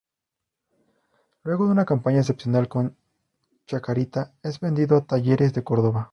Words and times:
Luego 1.43 1.65
de 1.67 1.73
una 1.73 1.85
campaña 1.85 2.21
excepcional 2.21 2.67
con 2.67 2.97
Chacarita 3.67 4.33
es 4.41 4.59
vendido 4.59 4.97
a 4.97 5.05
Talleres 5.05 5.53
de 5.53 5.63
Córdoba. 5.63 5.99